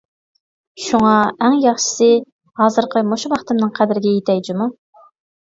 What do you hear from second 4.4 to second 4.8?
جۇمۇ!